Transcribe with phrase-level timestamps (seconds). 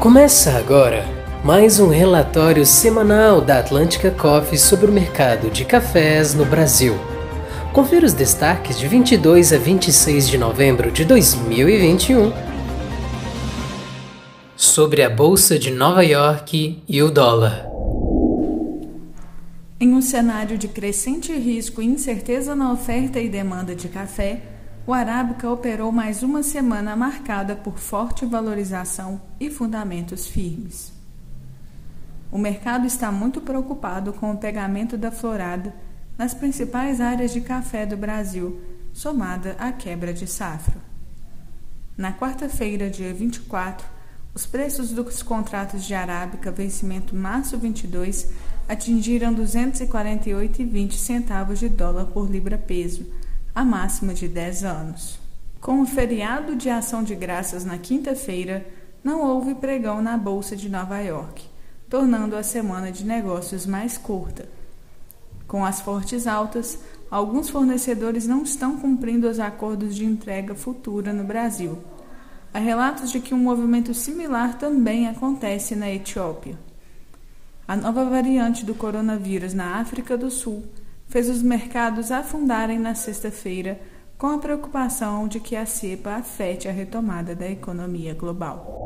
[0.00, 1.04] Começa agora
[1.44, 6.94] mais um relatório semanal da Atlântica Coffee sobre o mercado de cafés no Brasil.
[7.74, 12.32] Confira os destaques de 22 a 26 de novembro de 2021
[14.56, 17.68] sobre a Bolsa de Nova York e o dólar.
[19.78, 24.94] Em um cenário de crescente risco e incerteza na oferta e demanda de café, o
[24.94, 30.92] Arábica operou mais uma semana marcada por forte valorização e fundamentos firmes.
[32.32, 35.74] O mercado está muito preocupado com o pegamento da florada
[36.16, 38.60] nas principais áreas de café do Brasil,
[38.92, 40.78] somada à quebra de safra.
[41.96, 43.86] Na quarta-feira, dia 24,
[44.34, 48.28] os preços dos contratos de arábica vencimento março 22
[48.68, 53.19] atingiram 248,20 centavos de dólar por libra peso
[53.54, 55.18] a máxima de 10 anos.
[55.60, 58.66] Com o feriado de ação de graças na quinta-feira,
[59.04, 61.44] não houve pregão na Bolsa de Nova York,
[61.88, 64.48] tornando a semana de negócios mais curta.
[65.46, 66.78] Com as fortes altas,
[67.10, 71.78] alguns fornecedores não estão cumprindo os acordos de entrega futura no Brasil.
[72.54, 76.58] Há relatos de que um movimento similar também acontece na Etiópia.
[77.66, 80.64] A nova variante do coronavírus na África do Sul
[81.10, 83.80] fez os mercados afundarem na sexta-feira
[84.16, 88.78] com a preocupação de que a cepa afete a retomada da economia global.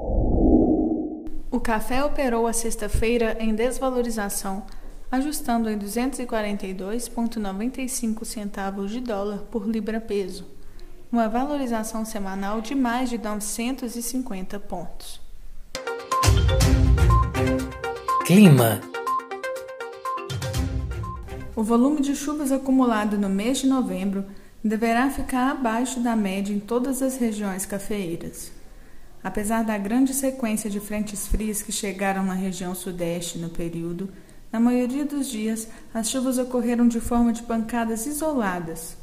[1.51, 4.65] O café operou a sexta-feira em desvalorização,
[5.13, 10.47] ajustando em 242,95 centavos de dólar por libra-peso,
[11.13, 15.21] uma valorização semanal de mais de 950 pontos.
[18.27, 18.81] Clima
[21.57, 24.25] o volume de chuvas acumulado no mês de novembro
[24.63, 28.51] deverá ficar abaixo da média em todas as regiões cafeeiras.
[29.23, 34.09] Apesar da grande sequência de frentes frias que chegaram na região sudeste no período,
[34.53, 38.97] na maioria dos dias as chuvas ocorreram de forma de pancadas isoladas.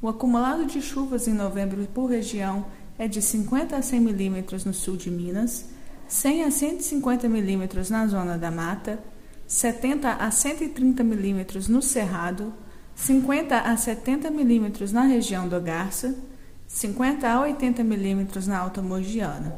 [0.00, 2.66] O acumulado de chuvas em novembro por região
[2.98, 5.66] é de 50 a 100 milímetros no sul de Minas,
[6.06, 8.98] 100 a 150 milímetros na zona da mata
[9.48, 12.52] 70 a 130 milímetros no Cerrado,
[12.94, 16.14] 50 a 70 milímetros na região do Garça,
[16.66, 19.56] 50 a 80 milímetros na Alta Mogiana.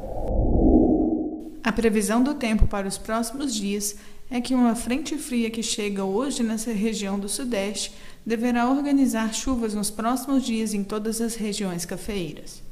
[1.61, 3.97] A previsão do tempo para os próximos dias
[4.29, 7.93] é que uma frente fria que chega hoje nessa região do Sudeste
[8.25, 12.63] deverá organizar chuvas nos próximos dias em todas as regiões cafeeiras.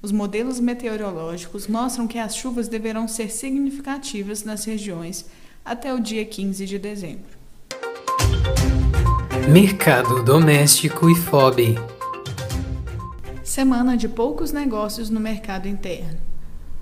[0.00, 5.26] Os modelos meteorológicos mostram que as chuvas deverão ser significativas nas regiões
[5.66, 7.36] até o dia 15 de dezembro.
[9.50, 11.74] Mercado doméstico e FOB.
[13.42, 16.20] Semana de poucos negócios no mercado interno.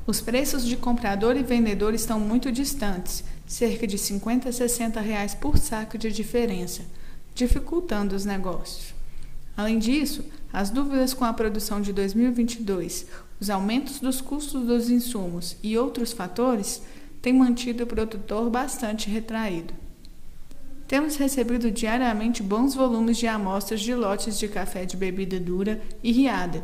[0.07, 5.35] Os preços de comprador e vendedor estão muito distantes, cerca de 50 a 60 reais
[5.35, 6.83] por saco de diferença,
[7.35, 8.95] dificultando os negócios.
[9.57, 13.07] Além disso, as dúvidas com a produção de 2022,
[13.41, 16.83] os aumentos dos custos dos insumos e outros fatores
[17.25, 19.73] tem mantido o produtor bastante retraído.
[20.87, 26.13] Temos recebido diariamente bons volumes de amostras de lotes de café de bebida dura e
[26.13, 26.63] riada,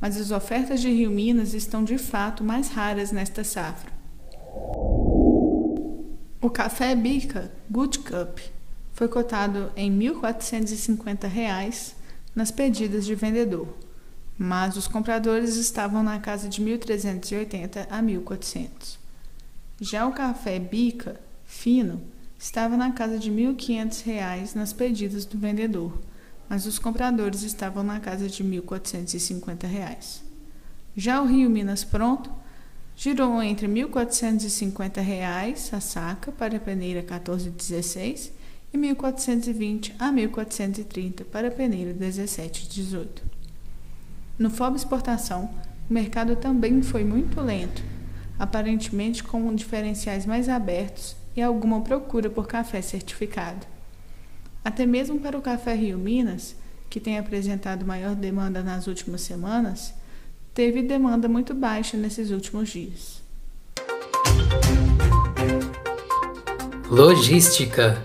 [0.00, 3.92] mas as ofertas de Rio Minas estão de fato mais raras nesta safra.
[6.40, 8.38] O café Bica Good Cup
[8.94, 11.92] foi cotado em R$ 1.450
[12.34, 13.68] nas pedidas de vendedor,
[14.38, 19.07] mas os compradores estavam na casa de 1.380 a 1.400.
[19.80, 22.02] Já o café bica, fino,
[22.36, 25.96] estava na casa de R$ 1.500 nas pedidas do vendedor,
[26.48, 30.22] mas os compradores estavam na casa de R$ 1.450.
[30.96, 32.28] Já o Rio Minas Pronto
[32.96, 38.32] girou entre R$ 1.450 a saca para a peneira 1416
[38.74, 43.22] e R$ 1.420 a R$ 1.430 para a peneira 1718.
[44.36, 45.48] No FOB Exportação,
[45.88, 47.97] o mercado também foi muito lento
[48.38, 53.66] aparentemente com diferenciais mais abertos e alguma procura por café certificado.
[54.64, 56.54] Até mesmo para o café Rio Minas,
[56.88, 59.94] que tem apresentado maior demanda nas últimas semanas,
[60.54, 63.22] teve demanda muito baixa nesses últimos dias.
[66.90, 68.02] Logística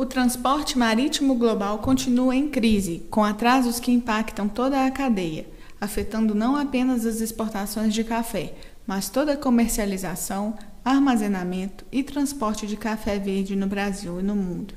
[0.00, 5.44] o transporte marítimo global continua em crise, com atrasos que impactam toda a cadeia
[5.80, 8.54] afetando não apenas as exportações de café,
[8.86, 10.54] mas toda a comercialização,
[10.84, 14.74] armazenamento e transporte de café verde no Brasil e no mundo.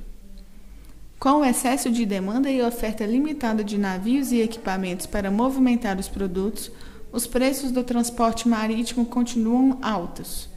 [1.18, 6.08] Com o excesso de demanda e oferta limitada de navios e equipamentos para movimentar os
[6.08, 6.70] produtos,
[7.12, 10.48] os preços do transporte marítimo continuam altos.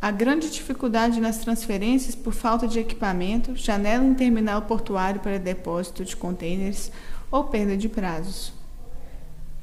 [0.00, 6.04] A grande dificuldade nas transferências por falta de equipamento, janela em terminal portuário para depósito
[6.04, 6.90] de contêineres
[7.30, 8.61] ou perda de prazos.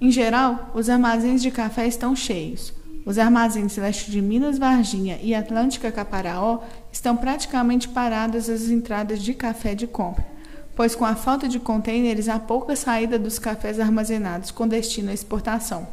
[0.01, 2.73] Em geral, os armazéns de café estão cheios.
[3.05, 6.59] Os armazéns leste de Minas Varginha e Atlântica Caparaó
[6.89, 10.25] estão praticamente parados às entradas de café de compra,
[10.73, 15.13] pois com a falta de contêineres há pouca saída dos cafés armazenados com destino à
[15.13, 15.85] exportação,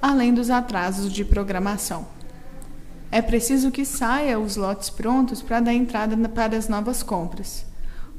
[0.00, 2.06] além dos atrasos de programação.
[3.10, 7.66] É preciso que saia os lotes prontos para dar entrada para as novas compras.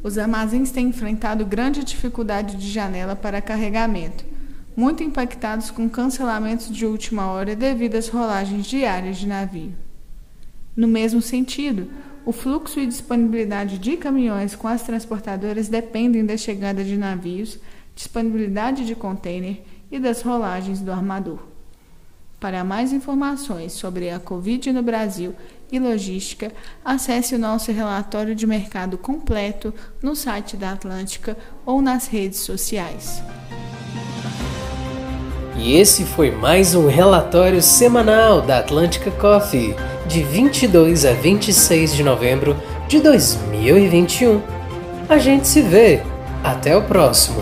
[0.03, 4.32] Os armazéns têm enfrentado grande dificuldade de janela para carregamento,
[4.75, 9.73] muito impactados com cancelamentos de última hora devido às rolagens diárias de navio.
[10.75, 11.89] No mesmo sentido,
[12.25, 17.59] o fluxo e disponibilidade de caminhões com as transportadoras dependem da chegada de navios,
[17.95, 19.61] disponibilidade de contêiner
[19.91, 21.39] e das rolagens do armador.
[22.39, 25.35] Para mais informações sobre a Covid no Brasil
[25.71, 26.51] e logística,
[26.83, 33.23] acesse o nosso relatório de mercado completo no site da Atlântica ou nas redes sociais.
[35.63, 39.73] E esse foi mais um relatório semanal da Atlântica Coffee,
[40.05, 42.57] de 22 a 26 de novembro
[42.89, 44.41] de 2021.
[45.07, 46.01] A gente se vê.
[46.43, 47.41] Até o próximo.